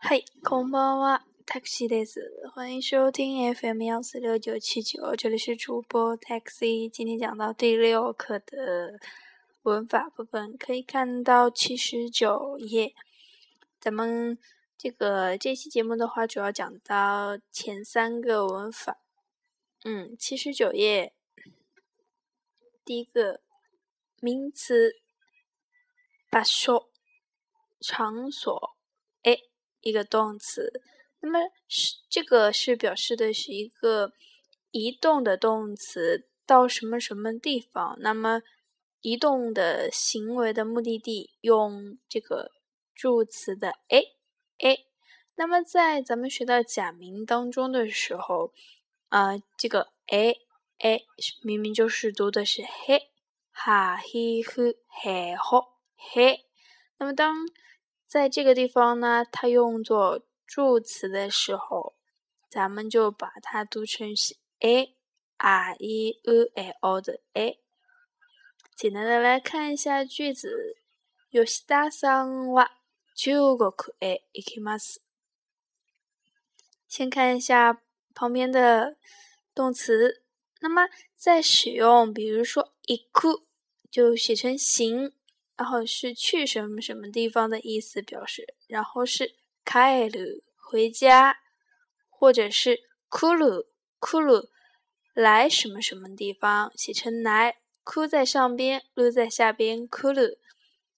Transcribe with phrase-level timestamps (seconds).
[0.00, 2.20] 嗨，こんばんは、taxi です。
[2.54, 6.88] 欢迎收听 FM 幺四六九七九，这里是主播 taxi。
[6.88, 8.98] 今天讲到第六课的
[9.62, 12.94] 文法部分，可以看到七十九页。
[13.80, 14.38] 咱们
[14.78, 18.98] 这个这期节目的话，主要讲到前三个文法。
[19.84, 21.12] 嗯，七十九页，
[22.84, 23.40] 第一个
[24.20, 24.96] 名词。
[26.28, 26.90] 把所
[27.80, 28.79] 场所，哎，
[29.81, 30.81] 一个动词，
[31.19, 34.13] 那么是这个是表示的是一个
[34.71, 37.97] 移动的动词，到什么什么地方？
[37.99, 38.41] 那么
[39.01, 42.51] 移动的行为的目的地用这个
[42.95, 44.03] 助词的哎
[44.59, 44.77] 哎。
[45.35, 48.53] 那么在咱们学到假名当中的时候，
[49.09, 50.35] 啊，这个哎
[50.77, 51.01] 哎
[51.41, 53.09] 明明就是读的是嘿
[53.51, 55.65] 哈嘿呼嘿吼。
[55.95, 56.45] 嘿，
[56.97, 57.35] 那么当
[58.10, 61.94] 在这个地方呢，它用作助词的时候，
[62.48, 64.94] 咱们就把它读成是 a
[65.36, 67.60] r e u l 的 a。
[68.74, 70.76] 简单的来看一下句子：
[71.30, 72.68] 吉田さんは
[73.14, 75.00] 中国へ行きます。
[76.86, 77.82] 先看一下
[78.14, 78.96] 旁边的
[79.54, 80.22] 动词，
[80.60, 83.42] 那么在使用，比如说行く，
[83.90, 85.12] 就写成行。
[85.60, 91.38] 然后是去什么什么地方的意思表示，然后是帰る回家，
[92.10, 93.66] 或者是来る
[93.98, 94.48] 来る
[95.14, 100.36] 来什么什么地方，写成来，く在上边，る在下边，来る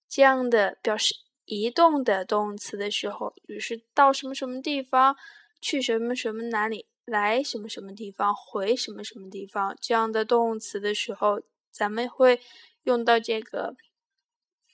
[0.08, 5.17] 这样的表示移动的动词的时候，于是到什么什么地方，
[5.61, 12.41] 去什么什么哪里，来什么什么地方，回什么什么地方这样的动词的时候，咱们会
[12.83, 13.77] 用到这个。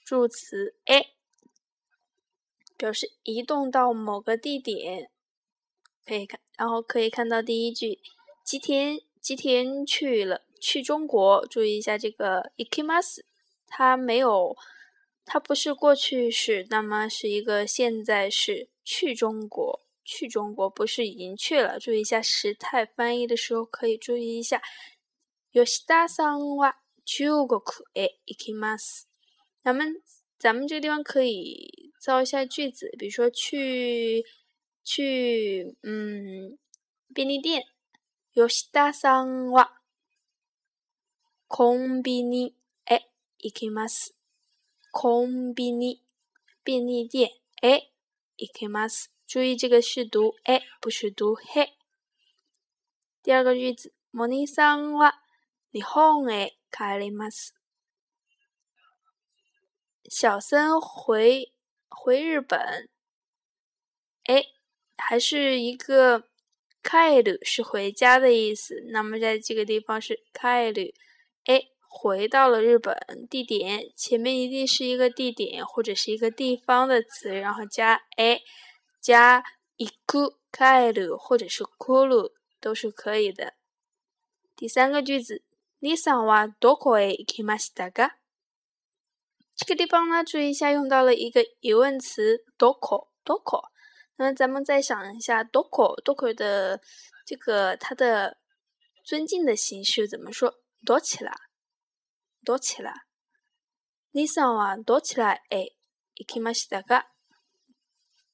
[0.09, 1.13] 助词 a
[2.77, 5.09] 表示移动到某个地点，
[6.05, 7.99] 可以看，然后可以看到第一句，
[8.43, 13.21] 吉田吉田去了去中国，注意一下这个 ikimas，
[13.65, 14.55] 它没有，
[15.25, 24.61] 它不是过去式，那么是一个现在式，去中国去中国不是已经去了，注意一下时态翻译的时候可以注意一下，
[25.51, 29.07] 吉田さんは中国へ行きます。
[29.63, 30.01] 咱们
[30.37, 34.23] 咱们这个地方可以造一下句子，比如说去
[34.83, 36.57] 去嗯
[37.13, 37.65] 便利店。
[38.35, 39.79] 吉田さんは
[41.47, 42.53] コンビニ
[42.85, 43.07] へ
[43.39, 44.13] 行きます。
[44.91, 46.03] コンビニ
[46.65, 47.31] 便利店
[47.61, 47.93] へ
[48.37, 49.09] 行きます。
[49.25, 51.69] 注意这个是读え，不是读へ。
[53.23, 55.21] 第二个句子、モニさんは
[55.71, 57.55] 日本へ帰ります。
[60.09, 61.51] 小森回
[61.89, 62.89] 回日本，
[64.25, 64.45] 哎，
[64.97, 66.25] 还是一个
[66.83, 68.83] 帰る是回家的意思。
[68.91, 70.93] 那么在这个地方是帰る，
[71.45, 72.95] 哎，回到了日本
[73.29, 78.41] 地点，前面一定是一个地点或者是一个地方的词，然后加哎，
[79.01, 79.43] 加
[79.77, 83.53] 行く帰る或者是来る都是可以的。
[84.55, 85.41] 第三个句子，
[85.79, 88.11] 你さんはどこへ行きましたか？
[89.59, 93.69] 这个地方呢，注意一下，用到了一个疑问词 “doko doko”。
[94.17, 96.81] 那么咱们再想一下 “doko doko” 的
[97.25, 98.37] 这个它的
[99.03, 100.55] 尊敬的形式怎么说？
[100.85, 101.33] 多起来，
[102.43, 103.05] 多起来。
[104.11, 105.71] 你上啊，多起来哎，
[106.15, 107.05] 行きましたか？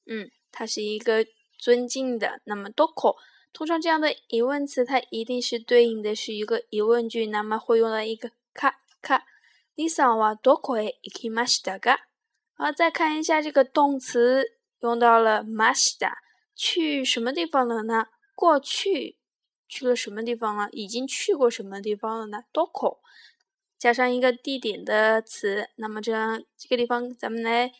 [0.04, 1.24] 嗯，它是一个
[1.58, 2.40] 尊敬的。
[2.44, 3.16] 那么 “doko”
[3.52, 9.22] 通常这样的疑问词，它一定是对应的是一个疑问句，那么会用到一个かか。
[9.76, 11.98] 你上はどこへ行きましたか？
[12.56, 14.44] 然后再看一下这个动词
[14.80, 16.12] 用到了ました，
[16.54, 18.06] 去什么地方了呢？
[18.34, 19.18] 过去
[19.68, 20.68] 去了什么地方了？
[20.72, 22.44] 已经去过什么地方了呢？
[22.52, 22.98] どこ
[23.78, 27.72] 加上一个地点的词，那么这样这个地方咱们来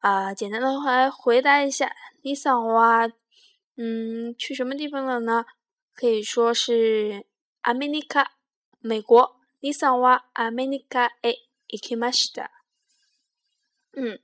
[0.00, 3.12] 啊简单的话来回答一下，你上は
[3.76, 5.46] 嗯去什么地方了呢？
[5.94, 7.24] 可以说是
[7.62, 8.26] アメリカ，
[8.80, 9.36] 美国。
[9.62, 11.36] 你上はアメリカへ
[11.68, 12.50] 行きました。
[13.92, 14.20] 嗯，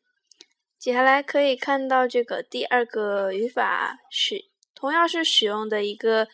[0.79, 4.45] 接下来可以看到这个第二个语法是
[4.75, 6.29] 同样是使用的一个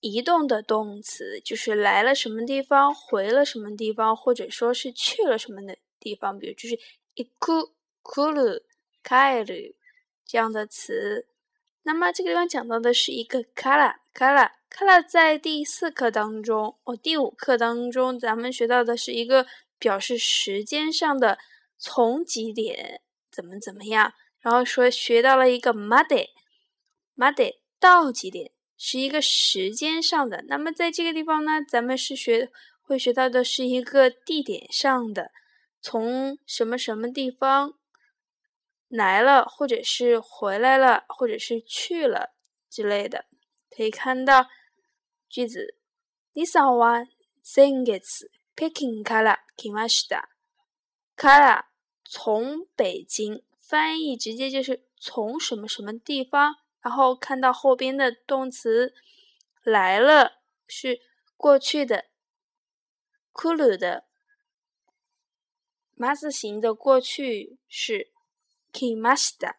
[0.00, 6.78] 移动的动词，就是来了什么地方，回了什么地方，或者说是去了什么的地方，比如就是
[7.14, 7.72] 行く、
[8.02, 8.62] 来る、
[9.02, 9.74] 帰る
[10.24, 11.26] 这样的词。
[11.82, 19.45] 那么这个地方讲到的是一个卡拉卡拉 卡拉，在第四课当中，哦，第五课当中，咱们学到的是一个
[19.77, 21.37] 表示时间上的
[21.77, 30.45] 从几点怎么怎么样，然后说学到了一个 Monday，Monday 到几点，是一个时间上的。
[30.47, 32.49] 那么在这个地方呢，咱们是学
[32.81, 35.31] 会学到的是一个地点上的，
[35.81, 37.73] 从什么什么地方
[38.87, 42.29] 来了，或者是回来了，或者是去了
[42.69, 43.25] 之类的。
[43.69, 44.47] 可以看到
[45.30, 45.76] 句子：
[46.32, 47.06] 你上は
[47.42, 50.28] 先月北京から来ました。
[51.16, 51.66] から
[52.04, 53.42] 从北京。
[53.68, 58.94] 翻译直接就是从什么什么地方，然后看到后边的动词
[59.64, 61.00] 来了是
[61.36, 62.04] 过去的，
[63.32, 64.04] k u l u 的
[65.96, 68.12] 马字形的过去是
[68.72, 69.56] kimashita。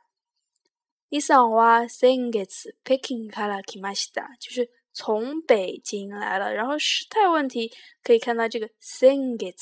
[1.10, 2.48] 以上は先月
[2.86, 6.54] 北京から来ました，就是 从北京来了。
[6.54, 7.72] 然后时态问题
[8.04, 9.54] 可以看到这个先月，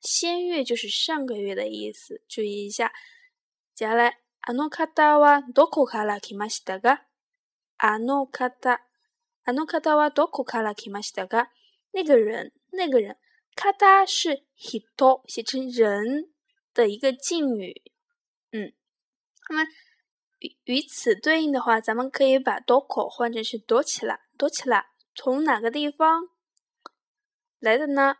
[0.00, 2.92] 先月就是上个月的意思，注意一下。
[3.74, 7.02] 接下来，あの方はどこから来ましたか？
[7.78, 8.80] あの方、
[9.44, 11.48] あの方はどこから来ましたか？
[11.92, 13.16] 那个人，那个人，
[13.54, 16.32] 方是人，写成人
[16.74, 17.82] 的一个敬语。
[18.50, 18.72] 嗯，
[19.48, 19.66] 那么
[20.40, 24.84] 与与此对应的话，咱们可以把どこ换成是どちら、 どちら，
[25.14, 26.28] 从哪个地方
[27.60, 28.16] 来的呢？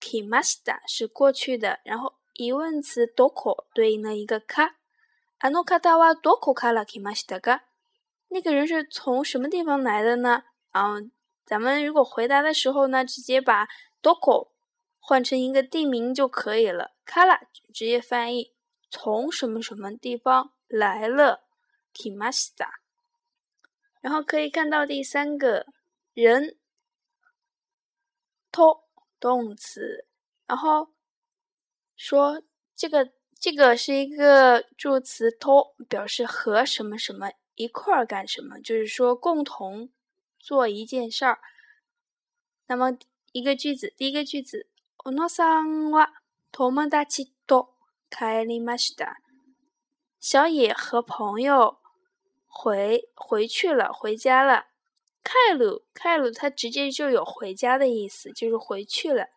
[0.00, 4.74] 来ました是过去的，然后疑问词どこ对应了一个か。
[5.38, 7.62] あの方はどこから来ましたか？
[8.28, 10.44] 那个人是从什么地方来的呢？
[10.72, 10.96] 啊，
[11.44, 13.68] 咱们如果回答的时候呢，直接把
[14.02, 14.48] どこ
[14.98, 16.92] 换成一个地名就可以了。
[17.04, 17.42] から
[17.72, 18.52] 直接翻译
[18.90, 21.42] 从什么什么地方来了，
[21.94, 22.80] 来ました。
[24.06, 25.66] 然后可以看到第三个
[26.14, 26.56] 人，
[28.50, 28.84] と
[29.18, 30.06] 动词，
[30.46, 30.92] 然后
[31.96, 32.42] 说
[32.74, 33.12] 这个。
[33.42, 39.90] 这个是一个助词 to，表示和什么什么一块儿干什么，就是说共同
[40.38, 41.40] 做一件事儿。
[42.68, 42.96] 那么
[43.32, 46.22] 一个句子，第一个句子，小野さんは
[46.52, 47.74] 友達と
[48.08, 49.16] 帰りました。
[50.20, 51.80] 小野和朋友
[52.56, 54.66] 回回去了，回家了。
[55.24, 59.28] 帰る帰る，它直接就有回家的意思，就是回去了。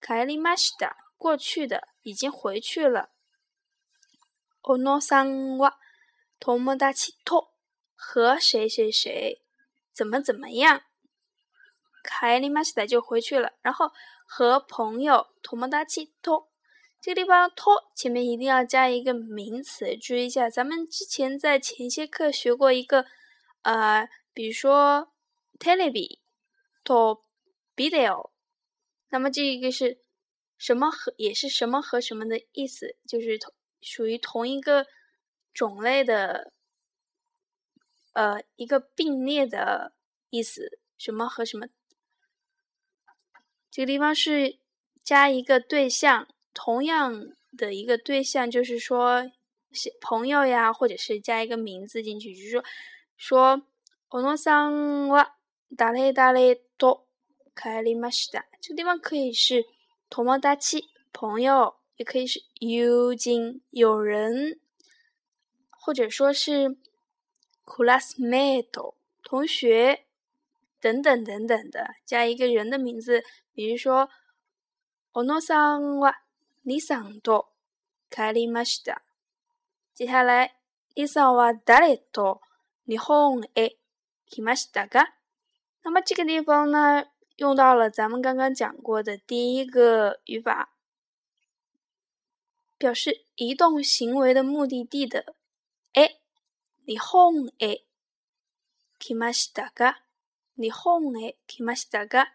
[0.00, 3.10] 帰りました，过去的，已经回去了。
[4.60, 5.78] 小野さんは
[6.40, 7.50] 友達と
[7.94, 9.42] 和谁谁谁
[9.92, 10.82] 怎么怎么样？
[12.02, 13.52] 帰りました就回去了。
[13.62, 13.92] 然后
[14.26, 16.47] 和朋友友達と
[17.00, 20.48] 这个地方と前面一定要加一个名词，注意一下。
[20.48, 23.06] 咱们之前在前些课学过一个
[23.62, 25.12] 呃，比如说
[25.58, 26.20] テレビ
[26.84, 27.22] と
[27.76, 28.30] ビデオ，
[29.10, 29.98] 那么这一个是
[30.56, 33.52] 什么和也是什么和什么的意思，就是同。
[33.86, 34.86] 属于同一个
[35.52, 36.54] 种类的，
[38.14, 39.92] 呃，一个并列的
[40.30, 40.78] 意思。
[40.96, 41.66] 什么和什么？
[43.70, 44.58] 这个地方是
[45.02, 49.30] 加一个对象， 同样的一个对象，就是说
[50.00, 52.64] 朋友呀，或者是加一个名字进去，就是说
[53.16, 53.62] 说
[54.08, 55.34] 小野さんは
[55.76, 57.06] 誰々と
[57.54, 58.44] 帰りました。
[58.60, 59.64] 这个地方可以是
[60.10, 60.82] 友達
[61.12, 61.76] 朋友。
[61.96, 64.58] 也可以是友人、有人，
[65.70, 66.76] 或者说是
[67.64, 70.04] classmate 同学
[70.80, 73.22] 等等等等的，加一个人的名字，
[73.52, 74.10] 比如说
[75.12, 76.14] 小野さんは
[76.68, 77.46] 李さんと
[78.10, 79.02] 帰りました。
[79.94, 80.50] 接下来，
[80.96, 82.40] 李さんは誰と
[82.88, 83.76] 日本へ
[84.30, 85.14] 来ましたか？
[85.82, 90.70] 那么这个地方呢，用到了咱们刚刚讲过的第一个语法。
[92.76, 95.34] 表示移动行为的目的地的，
[95.94, 96.18] え、
[96.84, 97.84] 日本へ
[98.98, 100.02] 来ましたか？
[100.56, 102.26] 日本へ来ましたか？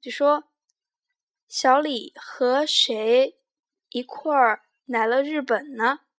[0.00, 0.44] 就说
[1.51, 3.35] 小李和谁
[3.89, 5.99] 一块儿来了日本呢？